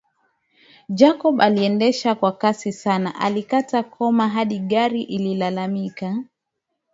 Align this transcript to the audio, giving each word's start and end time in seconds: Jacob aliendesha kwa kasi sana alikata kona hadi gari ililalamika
Jacob 0.89 1.41
aliendesha 1.41 2.15
kwa 2.15 2.31
kasi 2.31 2.71
sana 2.73 3.15
alikata 3.15 3.83
kona 3.83 4.29
hadi 4.29 4.59
gari 4.59 5.01
ililalamika 5.03 6.23